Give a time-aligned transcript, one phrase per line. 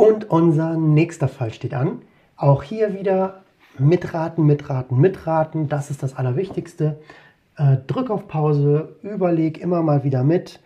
[0.00, 2.00] Und unser nächster Fall steht an.
[2.34, 3.42] Auch hier wieder
[3.78, 5.68] mitraten, mitraten, mitraten.
[5.68, 6.98] Das ist das Allerwichtigste.
[7.58, 10.58] Äh, drück auf Pause, überleg immer mal wieder mit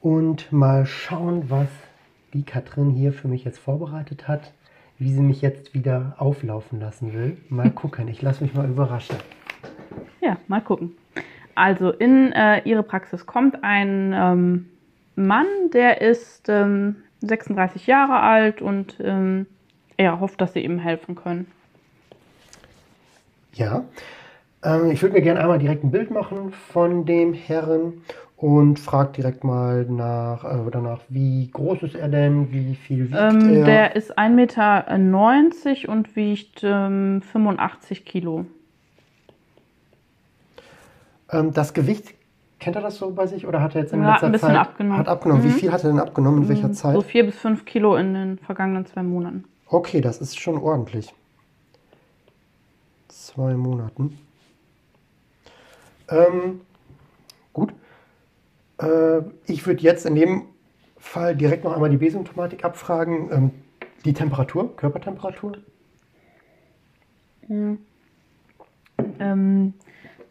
[0.00, 1.68] und mal schauen, was
[2.34, 4.52] die Katrin hier für mich jetzt vorbereitet hat,
[4.98, 7.36] wie sie mich jetzt wieder auflaufen lassen will.
[7.48, 9.14] Mal gucken, ich lasse mich mal überraschen.
[10.20, 10.96] Ja, mal gucken.
[11.54, 14.66] Also in äh, ihre Praxis kommt ein ähm,
[15.14, 19.46] Mann, der ist ähm, 36 Jahre alt und ähm,
[19.96, 21.50] er hofft, dass sie ihm helfen können.
[23.54, 23.84] Ja,
[24.62, 28.02] ähm, ich würde mir gerne einmal direkt ein Bild machen von dem Herren
[28.36, 33.20] und frage direkt mal nach, äh, danach, wie groß ist er denn, wie viel wiegt
[33.20, 33.64] Ähm, er?
[33.64, 38.46] der ist 1,90 Meter und wiegt ähm, 85 Kilo.
[41.30, 42.14] Ähm, das Gewicht,
[42.60, 44.48] kennt er das so bei sich oder hat er jetzt in Ja, letzter ein bisschen
[44.48, 44.98] Zeit abgenommen.
[44.98, 45.42] Hat abgenommen.
[45.42, 45.52] Wie Mhm.
[45.52, 46.42] viel hat er denn abgenommen?
[46.42, 46.94] In welcher Zeit?
[46.94, 49.44] So 4 bis 5 Kilo in den vergangenen zwei Monaten.
[49.66, 51.12] Okay, das ist schon ordentlich.
[53.08, 54.18] Zwei Monaten.
[56.08, 56.60] Ähm,
[57.52, 57.72] gut.
[58.78, 60.42] Äh, ich würde jetzt in dem
[60.98, 63.30] Fall direkt noch einmal die B-Symptomatik abfragen.
[63.32, 63.50] Ähm,
[64.04, 65.52] die Temperatur, Körpertemperatur.
[67.48, 67.78] Ähm,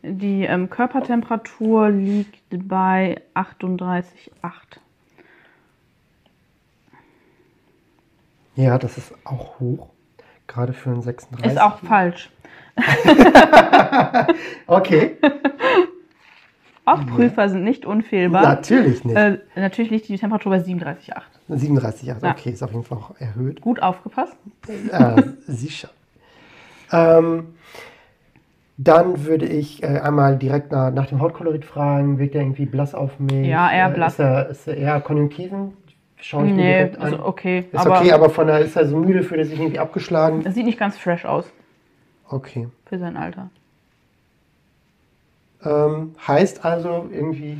[0.03, 4.03] die ähm, Körpertemperatur liegt bei 38,8.
[8.55, 9.89] Ja, das ist auch hoch.
[10.47, 11.51] Gerade für einen 36.
[11.51, 12.29] Ist auch falsch.
[14.67, 15.17] Okay,
[16.85, 18.41] Auch Prüfer sind nicht unfehlbar.
[18.43, 19.15] natürlich nicht.
[19.15, 21.21] Äh, natürlich liegt die Temperatur bei 37,8.
[21.49, 22.31] 37 Jahre, ja.
[22.31, 23.61] okay, ist auf jeden Fall auch erhöht.
[23.61, 24.35] Gut aufgepasst.
[24.67, 25.89] Äh, sicher.
[26.91, 27.53] Ähm,
[28.81, 32.17] dann würde ich äh, einmal direkt nach, nach dem Hautkolorit fragen.
[32.17, 33.45] Wirkt er irgendwie blass auf mich?
[33.45, 34.13] Ja, eher Äh, blass.
[34.13, 35.73] Ist er, ist er eher Konjunktiven?
[36.21, 37.03] Schaue ich mir Nee, direkt an.
[37.03, 37.65] also okay.
[37.71, 40.43] ist aber okay, aber von der ist er so müde, fühlt er sich irgendwie abgeschlagen?
[40.45, 41.45] es sieht nicht ganz fresh aus
[42.29, 42.69] Okay.
[42.85, 43.49] für sein Alter.
[45.63, 47.57] Ähm, heißt also irgendwie.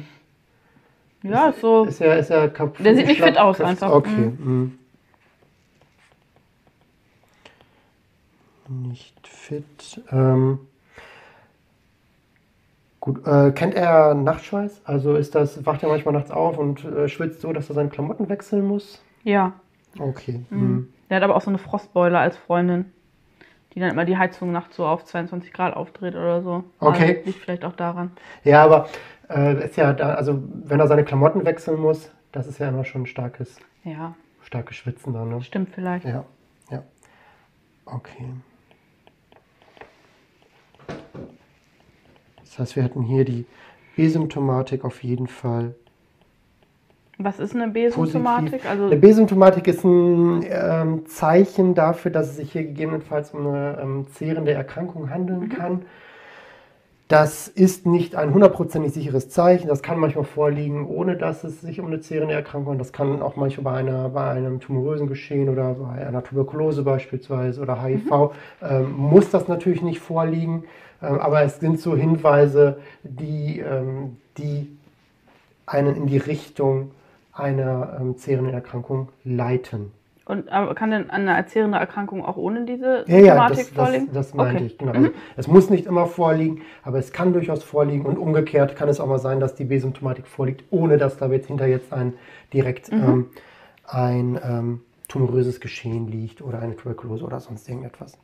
[1.24, 1.84] Ja, ist so.
[1.84, 2.86] Ist er, ist er kaputt?
[2.86, 3.92] Der sieht nicht fit aus kaputt- einfach.
[3.92, 4.32] Okay.
[4.38, 4.78] mhm.
[8.70, 10.02] Nicht fit.
[10.12, 10.60] Ähm,
[13.16, 13.28] gut.
[13.28, 14.82] Äh, kennt er Nachtschweiß?
[14.86, 17.90] Also ist das, wacht er manchmal nachts auf und äh, schwitzt so, dass er seine
[17.90, 19.02] Klamotten wechseln muss?
[19.24, 19.54] Ja.
[19.98, 20.46] Okay.
[20.50, 20.60] Mhm.
[20.60, 20.94] mhm.
[21.10, 22.86] Der hat aber auch so eine Frostbeule als Freundin,
[23.74, 26.64] die dann immer die Heizung nachts so auf 22 Grad aufdreht oder so.
[26.80, 27.18] Okay.
[27.18, 28.12] Also, liegt vielleicht auch daran.
[28.44, 28.88] Ja, aber
[29.30, 32.86] äh, ist ja da, also wenn er seine Klamotten wechseln muss, das ist ja immer
[32.86, 35.42] schon ein starkes, Ja, starkes Schwitzen dann, ne?
[35.42, 36.06] stimmt vielleicht.
[36.06, 36.26] Ja,
[36.70, 36.84] ja.
[37.86, 38.30] Okay.
[42.60, 43.46] Das heißt, wir hatten hier die
[43.96, 45.76] B-Symptomatik auf jeden Fall.
[47.18, 48.66] Was ist eine B-Symptomatik?
[48.66, 53.80] Also, Eine B-Symptomatik ist ein ähm, Zeichen dafür, dass es sich hier gegebenenfalls um eine
[53.82, 55.50] ähm, zehrende Erkrankung handeln Mhm.
[55.50, 55.82] kann.
[57.10, 59.68] Das ist nicht ein hundertprozentig sicheres Zeichen.
[59.68, 62.88] Das kann manchmal vorliegen, ohne dass es sich um eine zehrende Erkrankung handelt.
[62.88, 67.62] Das kann auch manchmal bei, einer, bei einem tumorösen Geschehen oder bei einer Tuberkulose beispielsweise
[67.62, 68.32] oder HIV.
[68.62, 70.66] Ähm, muss das natürlich nicht vorliegen,
[71.02, 74.78] ähm, aber es sind so Hinweise, die, ähm, die
[75.66, 76.92] einen in die Richtung
[77.34, 79.92] einer ähm, zehrenden Erkrankung leiten.
[80.30, 83.76] Und aber kann denn eine erzählende Erkrankung auch ohne diese Ja, ja, Symptomatik das, das,
[83.76, 84.10] vorliegen?
[84.14, 84.66] das meinte okay.
[84.68, 84.78] ich.
[84.78, 84.92] Genau.
[84.92, 89.00] Also, es muss nicht immer vorliegen, aber es kann durchaus vorliegen und umgekehrt kann es
[89.00, 92.14] auch mal sein, dass die B-Symptomatik vorliegt, ohne dass da jetzt hinter jetzt ein
[92.54, 93.32] direkt ähm,
[93.86, 98.16] ein ähm, tumoröses Geschehen liegt oder eine Tuberkulose oder sonst irgendetwas.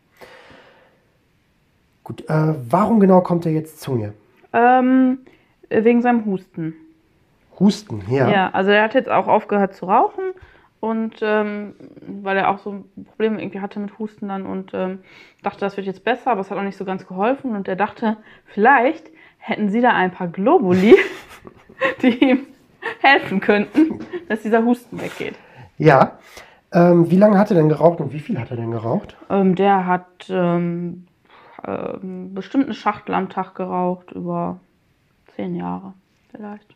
[2.04, 4.14] Gut, äh, warum genau kommt er jetzt zu mir?
[4.54, 5.18] Ähm,
[5.70, 6.76] wegen seinem Husten.
[7.60, 8.30] Husten, ja.
[8.30, 8.50] Ja.
[8.52, 10.24] also er hat jetzt auch aufgehört zu rauchen
[10.86, 11.74] und ähm,
[12.22, 15.00] weil er auch so Probleme irgendwie hatte mit Husten dann und ähm,
[15.42, 17.76] dachte, das wird jetzt besser, aber es hat auch nicht so ganz geholfen und er
[17.76, 19.10] dachte, vielleicht
[19.40, 20.96] hätten sie da ein paar Globuli,
[22.04, 22.46] die ihm
[23.02, 25.34] helfen könnten, dass dieser Husten weggeht.
[25.80, 26.20] Ja.
[26.72, 29.18] Ähm, wie lange hat er denn geraucht und wie viel hat er denn geraucht?
[29.32, 31.08] Ähm, der hat ähm,
[31.66, 34.60] ähm, bestimmt eine Schachtel am Tag geraucht, über
[35.36, 35.94] zehn Jahre
[36.30, 36.76] vielleicht.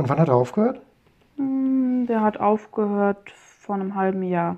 [0.00, 0.80] Und wann hat er aufgehört?
[1.36, 3.30] Hm, Der hat aufgehört
[3.60, 4.56] vor einem halben Jahr.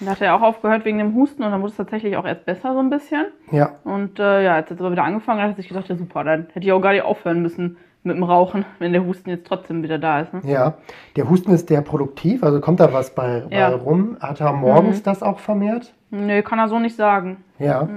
[0.00, 2.44] Da hat er auch aufgehört wegen dem Husten und dann wurde es tatsächlich auch erst
[2.44, 3.26] besser so ein bisschen.
[3.50, 3.70] Ja.
[3.82, 6.22] Und äh, ja, jetzt hat er aber wieder angefangen und hat sich gedacht, ja super,
[6.22, 9.46] dann hätte ich auch gar nicht aufhören müssen mit dem Rauchen, wenn der Husten jetzt
[9.48, 10.32] trotzdem wieder da ist.
[10.32, 10.42] Ne?
[10.44, 10.74] Ja,
[11.16, 13.70] der Husten ist der produktiv, also kommt da was bei, Ja.
[13.70, 14.18] bei rum?
[14.20, 15.02] Hat er morgens Mhm.
[15.04, 15.94] das auch vermehrt?
[16.10, 17.42] Nee, kann er so nicht sagen.
[17.58, 17.80] Ja.
[17.80, 17.88] Das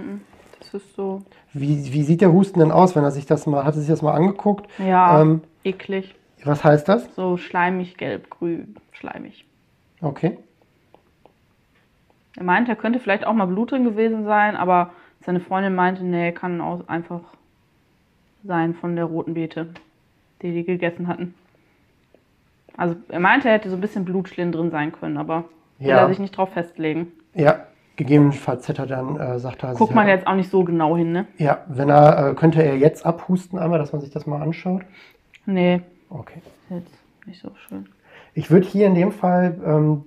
[0.61, 1.23] Das ist so,
[1.53, 3.89] Wie, wie sieht der Husten denn aus, wenn er sich das mal, hat er sich
[3.89, 4.69] das mal angeguckt?
[4.77, 6.15] ja, Ähm, eklig.
[6.43, 7.13] was heißt das?
[7.15, 9.45] So schleimig, gelb, grün, schleimig.
[10.01, 10.37] Okay.
[12.37, 14.91] Er meinte, er könnte vielleicht auch mal Blut drin gewesen sein, aber
[15.25, 17.21] seine Freundin meinte, nee, kann auch einfach
[18.43, 19.67] sein von der roten Beete,
[20.41, 21.33] die die gegessen hatten.
[22.77, 25.43] Also er meinte, er hätte so ein bisschen Blutschlieren drin sein können, aber
[25.79, 25.97] will Ja.
[25.99, 27.11] er sich nicht drauf festlegen.
[27.35, 27.65] Ja,
[28.01, 29.75] gegebenenfalls hätte er dann, äh, sagt er.
[29.75, 31.27] Guckt man jetzt auch nicht so genau hin, ne?
[31.37, 34.81] Ja, wenn er, äh, könnte er jetzt abhusten einmal, dass man sich das mal anschaut?
[35.45, 36.41] Nee, Okay.
[36.69, 36.91] jetzt
[37.27, 37.87] nicht so schön.
[38.33, 40.03] Ich würde hier in dem Fall, ähm,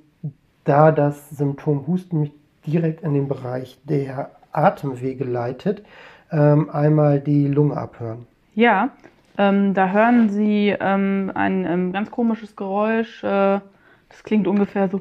[0.64, 2.32] da das Symptom Husten mich
[2.66, 5.84] direkt in den Bereich der Atemwege leitet,
[6.32, 8.26] ähm, einmal die Lunge abhören.
[8.54, 8.90] Ja,
[9.38, 13.22] ähm, da hören Sie ähm, ein ähm, ganz komisches Geräusch.
[13.22, 13.60] Äh,
[14.08, 15.00] das klingt ungefähr so.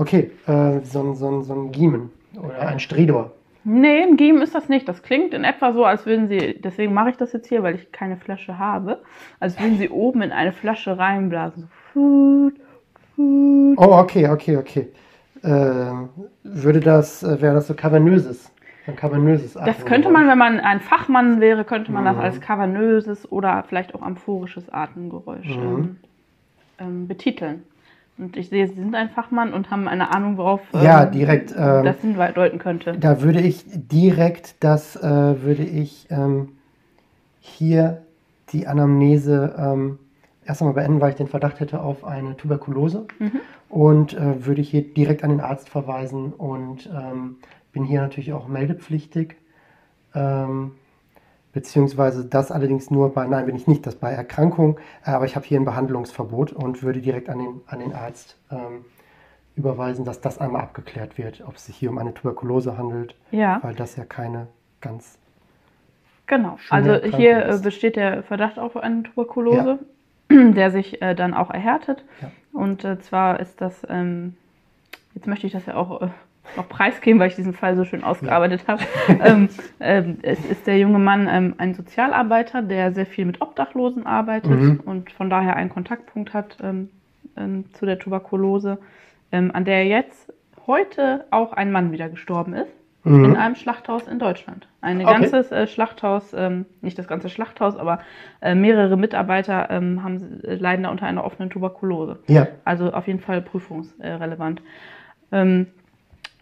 [0.00, 2.10] Okay, äh, so, ein- so, ein- so ein Giemen
[2.42, 3.32] oder ein Stridor.
[3.64, 4.88] Nee, ein Geben ist das nicht.
[4.88, 7.74] Das klingt in etwa so, als würden Sie, deswegen mache ich das jetzt hier, weil
[7.74, 9.00] ich keine Flasche habe,
[9.40, 11.68] als würden Sie oben in eine Flasche reinblasen.
[11.94, 12.50] So.
[13.18, 14.88] Oh, okay, okay, okay.
[15.44, 16.08] Ähm,
[16.44, 18.50] würde das, äh, wäre das so kavernöses?
[18.86, 22.22] Ein kavernöses Das könnte man, wenn man ein Fachmann wäre, könnte man das Mhm.
[22.22, 25.62] als kavernöses oder vielleicht auch amphorisches Atemgeräusch Mhm.
[25.62, 25.96] ähm,
[26.78, 27.64] ähm, betiteln.
[28.20, 31.54] Und ich sehe, Sie sind ein Fachmann und haben eine Ahnung, worauf Ja, ähm, direkt,
[31.56, 32.92] ähm, das hindeuten könnte.
[32.98, 36.50] Da würde ich direkt das, äh, würde ich ähm,
[37.40, 38.02] hier
[38.52, 39.98] die Anamnese ähm,
[40.44, 43.40] erst einmal beenden, weil ich den Verdacht hätte auf eine Tuberkulose Mhm.
[43.68, 47.36] und äh, würde ich hier direkt an den Arzt verweisen und ähm,
[47.72, 49.36] bin hier natürlich auch meldepflichtig.
[50.14, 50.72] Ähm,
[51.52, 55.36] beziehungsweise das allerdings nur bei, nein, bin ich nicht, das bei Erkrankung, äh, aber ich
[55.36, 58.84] habe hier ein Behandlungsverbot und würde direkt an den, an den Arzt ähm,
[59.56, 63.58] überweisen, dass das einmal abgeklärt wird, ob es sich hier um eine Tuberkulose handelt, Ja,
[63.62, 64.46] weil das ja keine
[64.80, 65.18] ganz.
[66.26, 66.58] genau.
[66.70, 67.62] Also hier äh, ist.
[67.62, 69.78] besteht der Verdacht auf eine Tuberkulose,
[70.30, 72.04] der sich äh, dann auch erhärtet.
[72.22, 72.30] Ja.
[72.52, 74.36] Und äh, zwar ist das, ähm,
[75.14, 76.08] jetzt möchte ich das ja auch äh,
[76.56, 78.82] noch preisgeben, weil ich diesen Fall so schön ausgearbeitet habe.
[79.22, 79.48] ähm,
[79.78, 84.50] ähm, es ist der junge Mann ähm, ein Sozialarbeiter, der sehr viel mit Obdachlosen arbeitet
[84.50, 84.80] Mhm.
[84.84, 86.90] und von daher einen Kontaktpunkt hat ähm,
[87.36, 88.78] ähm, zu der Tuberkulose,
[89.32, 90.32] ähm, an der jetzt
[90.66, 92.72] heute auch ein Mann wieder gestorben ist.
[93.02, 93.24] Mhm.
[93.24, 94.68] In einem Schlachthaus in Deutschland.
[94.82, 95.10] Ein Okay.
[95.10, 98.00] ganzes äh, Schlachthaus, ähm, nicht das ganze Schlachthaus, aber
[98.42, 102.18] äh, mehrere Mitarbeiter haben, äh, leiden da unter einer offenen Tuberkulose.
[102.26, 104.60] Ja, Also auf jeden Fall prüfungsrelevant.
[105.32, 105.68] Ähm,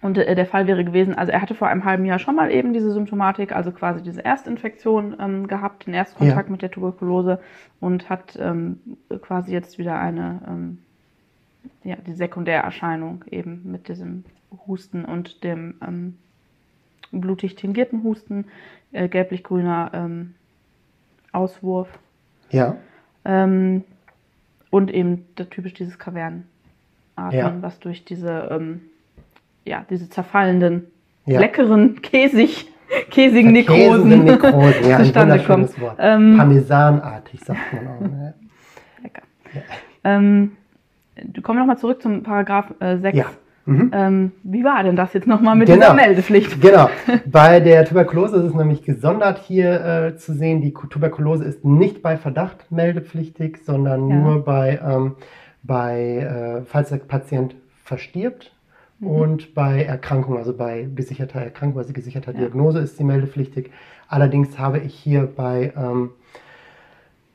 [0.00, 2.50] und äh, der Fall wäre gewesen, also er hatte vor einem halben Jahr schon mal
[2.50, 6.52] eben diese Symptomatik, also quasi diese Erstinfektion ähm, gehabt, den Erstkontakt Ja.
[6.52, 7.40] mit der Tuberkulose
[7.80, 8.78] und hat ähm,
[9.22, 10.78] quasi jetzt wieder eine, ähm,
[11.82, 14.24] ja, die Sekundärerscheinung eben mit diesem
[14.66, 16.16] Husten und dem ähm,
[17.10, 18.46] blutig tingierten Husten,
[18.92, 20.34] äh, gelblich-grüner ähm,
[21.32, 21.88] Auswurf
[22.50, 22.76] ja,
[23.24, 23.84] ähm,
[24.70, 26.44] und eben typisch dieses Kavernenatmen,
[27.32, 27.56] Ja.
[27.62, 28.48] was durch diese,
[29.68, 30.86] ja, diese zerfallenden,
[31.26, 31.40] ja.
[31.40, 32.72] leckeren, käsig,
[33.10, 35.68] käsigen Nekrosen Nekrosen, ja, zustande kommen.
[35.98, 38.00] Ähm, Parmesanartig, sagt man auch.
[38.00, 38.34] Ne?
[39.02, 39.22] Lecker.
[39.54, 39.60] Ja.
[40.04, 40.52] Ähm,
[41.22, 43.16] du komm nochmal zurück zum Paragraph äh, 6.
[43.18, 43.26] Ja.
[43.66, 43.90] Mhm.
[43.92, 45.80] Ähm, wie war denn das jetzt nochmal mit Genau.
[45.80, 46.58] dieser Meldepflicht?
[46.62, 46.88] Genau.
[47.26, 50.62] Bei der Tuberkulose ist es nämlich gesondert hier äh, zu sehen.
[50.62, 54.16] Die Tuberkulose ist nicht bei Verdacht meldepflichtig, sondern Ja.
[54.16, 55.16] nur bei, ähm,
[55.62, 58.52] bei äh, falls der Patient verstirbt
[59.00, 59.06] Mhm.
[59.08, 62.38] und bei Erkrankung, also bei gesicherter Erkrankung, also gesicherter Ja.
[62.38, 63.70] Diagnose ist sie meldepflichtig.
[64.08, 66.10] Allerdings habe ich hier bei, ähm,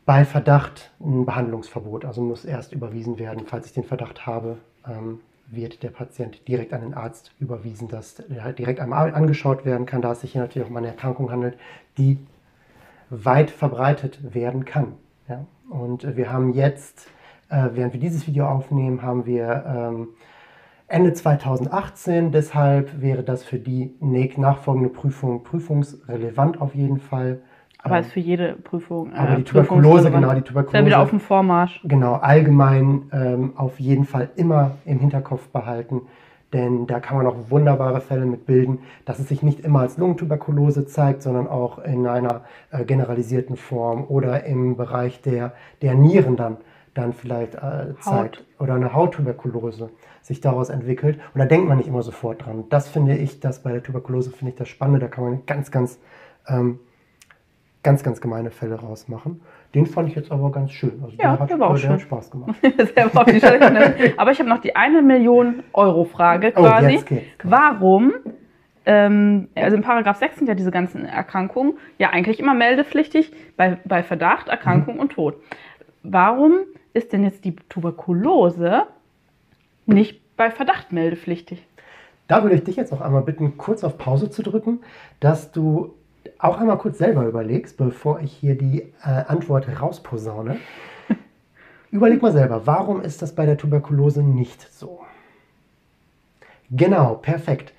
[0.05, 3.45] bei Verdacht ein Behandlungsverbot, also muss erst überwiesen werden.
[3.45, 8.19] Falls ich den Verdacht habe, ähm, wird der Patient direkt an den Arzt überwiesen, dass
[8.19, 11.31] er halt direkt einmal angeschaut werden kann, da es sich hier natürlich um eine Erkrankung
[11.31, 11.57] handelt,
[11.97, 12.17] die
[13.09, 14.93] weit verbreitet werden kann.
[15.29, 15.45] Ja?
[15.69, 17.07] Und äh, wir haben jetzt,
[17.49, 20.07] äh, während wir dieses Video aufnehmen, haben wir ähm,
[20.93, 22.31] Ende 2018.
[22.31, 23.95] Deshalb wäre das für die
[24.37, 27.39] nachfolgende Prüfung prüfungsrelevant auf jeden Fall.
[27.79, 29.11] Aber Ähm, ist für jede Prüfung.
[29.11, 31.81] äh, aber die Tuberkulose, genau, die Ist ja wieder Tuberkulose, auf dem Vormarsch.
[31.83, 36.01] genau, allgemein ähm, auf jeden Fall immer im Hinterkopf behalten,
[36.53, 39.97] denn da kann man auch wunderbare Fälle mit bilden, dass es sich nicht immer als
[39.97, 46.35] Lungentuberkulose zeigt, sondern auch in einer äh, generalisierten Form oder im Bereich der, der Nieren
[46.35, 46.57] dann,
[46.93, 49.89] dann vielleicht äh, zeigt oder eine Hauttuberkulose
[50.21, 51.19] sich daraus entwickelt.
[51.33, 52.65] Und da denkt man nicht immer sofort dran.
[52.69, 54.99] Das finde ich, das bei der Tuberkulose finde ich das Spannende.
[54.99, 55.99] Da kann man ganz, ganz
[56.47, 56.79] ähm,
[57.83, 59.41] ganz, ganz gemeine Fälle rausmachen.
[59.75, 61.01] Den fand ich jetzt aber ganz schön.
[61.03, 62.07] Also Ja, der hat, der war auch äh, der hat schön.
[62.07, 62.55] Spaß gemacht.
[64.17, 66.91] Aber ich habe noch die eine Million Euro Frage Oh, quasi.
[66.91, 67.25] jetzt geht's.
[67.43, 68.13] Warum
[68.85, 73.77] ähm, also in Paragraph 6 sind ja diese ganzen Erkrankungen ja eigentlich immer meldepflichtig bei,
[73.85, 75.35] bei Verdacht, Erkrankung und Tod.
[76.03, 76.59] Warum
[76.93, 78.83] ist denn jetzt die Tuberkulose
[79.85, 81.65] nicht bei Verdacht meldepflichtig?
[82.27, 84.79] Da würde ich dich jetzt noch einmal bitten, kurz auf Pause zu drücken,
[85.19, 85.93] dass du
[86.39, 90.57] auch einmal kurz selber überlegst, bevor ich hier die äh, Antwort rausposaune.
[91.91, 95.01] Überleg mal selber, warum ist das bei der Tuberkulose nicht so?
[96.71, 97.72] Genau, perfekt.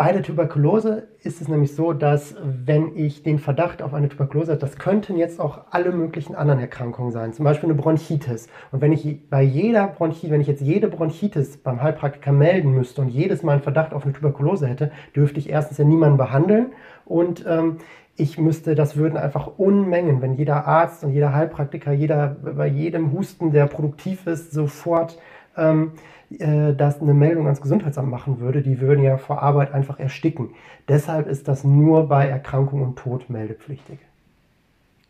[0.00, 4.52] Bei der Tuberkulose ist es nämlich so, dass wenn ich den Verdacht auf eine Tuberkulose
[4.52, 8.48] habe, das könnten jetzt auch alle möglichen anderen Erkrankungen sein, zum Beispiel eine Bronchitis.
[8.72, 13.02] Und wenn ich bei jeder Bronchitis, wenn ich jetzt jede Bronchitis beim Heilpraktiker melden müsste
[13.02, 16.68] und jedes Mal einen Verdacht auf eine Tuberkulose hätte, dürfte ich erstens ja niemanden behandeln
[17.04, 17.76] und ähm,
[18.16, 23.12] ich müsste, das würden einfach Unmengen, wenn jeder Arzt und jeder Heilpraktiker, jeder bei jedem
[23.12, 25.18] Husten, der produktiv ist, sofort
[25.58, 25.92] ähm,
[26.38, 30.50] äh, das eine Meldung ans Gesundheitsamt machen würde, die würden ja vor Arbeit einfach ersticken.
[30.88, 33.98] Deshalb ist das nur bei Erkrankung und Tod meldepflichtig.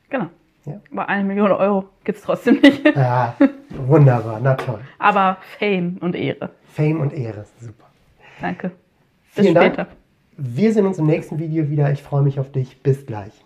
[0.08, 0.26] Genau.
[0.66, 0.80] Ja.
[0.92, 2.84] Aber eine Million Euro gibt es trotzdem nicht.
[2.94, 3.34] Ja,
[3.70, 4.80] wunderbar, na toll.
[4.98, 6.50] Aber Fame und Ehre.
[6.66, 7.86] Fame und Ehre, super.
[8.40, 8.70] Danke.
[9.34, 9.76] Bis Vielen später.
[9.84, 9.88] Dank.
[10.36, 11.92] Wir sehen uns im nächsten Video wieder.
[11.92, 12.82] Ich freue mich auf dich.
[12.82, 13.44] Bis gleich.